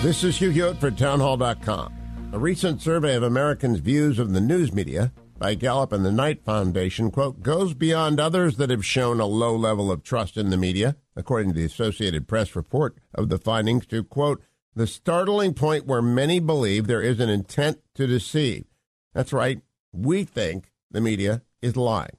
This 0.00 0.22
is 0.22 0.38
Hugh 0.38 0.50
Hewitt 0.50 0.78
for 0.78 0.92
townhall.com. 0.92 2.30
A 2.32 2.38
recent 2.38 2.80
survey 2.80 3.16
of 3.16 3.24
Americans' 3.24 3.80
views 3.80 4.20
of 4.20 4.32
the 4.32 4.40
news 4.40 4.72
media 4.72 5.12
by 5.40 5.56
Gallup 5.56 5.90
and 5.90 6.04
the 6.04 6.12
Knight 6.12 6.44
Foundation, 6.44 7.10
quote, 7.10 7.42
goes 7.42 7.74
beyond 7.74 8.20
others 8.20 8.58
that 8.58 8.70
have 8.70 8.86
shown 8.86 9.18
a 9.18 9.26
low 9.26 9.56
level 9.56 9.90
of 9.90 10.04
trust 10.04 10.36
in 10.36 10.50
the 10.50 10.56
media, 10.56 10.94
according 11.16 11.48
to 11.48 11.58
the 11.58 11.64
Associated 11.64 12.28
Press 12.28 12.54
report 12.54 12.96
of 13.12 13.28
the 13.28 13.38
findings, 13.38 13.86
to, 13.86 14.04
quote, 14.04 14.40
the 14.72 14.86
startling 14.86 15.52
point 15.52 15.86
where 15.86 16.00
many 16.00 16.38
believe 16.38 16.86
there 16.86 17.02
is 17.02 17.18
an 17.18 17.28
intent 17.28 17.80
to 17.96 18.06
deceive. 18.06 18.66
That's 19.14 19.32
right. 19.32 19.62
We 19.92 20.22
think 20.22 20.70
the 20.92 21.00
media 21.00 21.42
is 21.60 21.76
lying. 21.76 22.18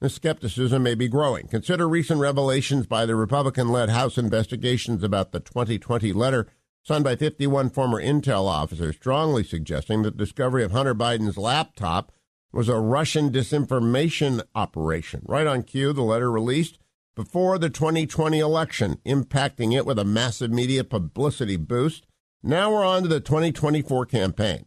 The 0.00 0.10
skepticism 0.10 0.82
may 0.82 0.96
be 0.96 1.06
growing. 1.06 1.46
Consider 1.46 1.88
recent 1.88 2.18
revelations 2.18 2.86
by 2.86 3.06
the 3.06 3.14
Republican 3.14 3.68
led 3.68 3.88
House 3.88 4.18
investigations 4.18 5.04
about 5.04 5.30
the 5.30 5.38
2020 5.38 6.12
letter 6.12 6.48
signed 6.82 7.04
by 7.04 7.16
51 7.16 7.70
former 7.70 8.02
intel 8.02 8.46
officers, 8.46 8.96
strongly 8.96 9.44
suggesting 9.44 10.02
that 10.02 10.16
the 10.16 10.24
discovery 10.24 10.64
of 10.64 10.72
Hunter 10.72 10.94
Biden's 10.94 11.36
laptop 11.36 12.12
was 12.52 12.68
a 12.68 12.78
Russian 12.78 13.30
disinformation 13.30 14.42
operation. 14.54 15.22
Right 15.24 15.46
on 15.46 15.62
cue, 15.62 15.92
the 15.92 16.02
letter 16.02 16.30
released 16.30 16.78
before 17.14 17.58
the 17.58 17.70
2020 17.70 18.38
election, 18.38 18.98
impacting 19.04 19.76
it 19.76 19.86
with 19.86 19.98
a 19.98 20.04
massive 20.04 20.50
media 20.50 20.84
publicity 20.84 21.56
boost. 21.56 22.06
Now 22.42 22.72
we're 22.72 22.84
on 22.84 23.02
to 23.02 23.08
the 23.08 23.20
2024 23.20 24.06
campaign. 24.06 24.66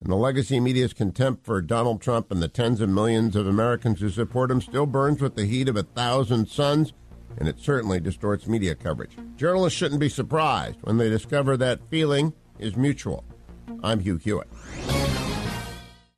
And 0.00 0.12
the 0.12 0.16
legacy 0.16 0.60
media's 0.60 0.92
contempt 0.92 1.46
for 1.46 1.62
Donald 1.62 2.02
Trump 2.02 2.30
and 2.30 2.42
the 2.42 2.48
tens 2.48 2.82
of 2.82 2.90
millions 2.90 3.34
of 3.34 3.46
Americans 3.46 4.00
who 4.00 4.10
support 4.10 4.50
him 4.50 4.60
still 4.60 4.84
burns 4.84 5.22
with 5.22 5.34
the 5.34 5.46
heat 5.46 5.68
of 5.68 5.76
a 5.76 5.82
thousand 5.82 6.48
suns 6.48 6.92
and 7.38 7.48
it 7.48 7.58
certainly 7.58 8.00
distorts 8.00 8.46
media 8.46 8.74
coverage. 8.74 9.16
Journalists 9.36 9.78
shouldn't 9.78 10.00
be 10.00 10.08
surprised 10.08 10.78
when 10.82 10.96
they 10.96 11.08
discover 11.08 11.56
that 11.56 11.80
feeling 11.90 12.32
is 12.58 12.76
mutual. 12.76 13.24
I'm 13.82 14.00
Hugh 14.00 14.16
Hewitt. 14.16 14.48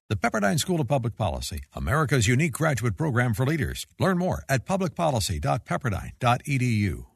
The 0.08 0.17
Pepperdine 0.17 0.61
School 0.61 0.81
of 0.81 0.86
Public 0.86 1.17
Policy, 1.17 1.64
America's 1.75 2.28
unique 2.28 2.53
graduate 2.53 2.97
program 2.97 3.34
for 3.34 3.45
leaders. 3.45 3.89
Learn 3.98 4.19
more 4.19 4.45
at 4.48 4.64
publicpolicy.pepperdine.edu. 4.64 7.16